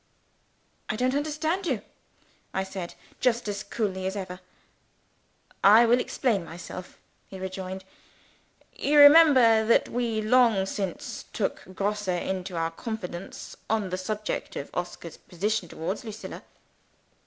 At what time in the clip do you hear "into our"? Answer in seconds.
12.07-12.71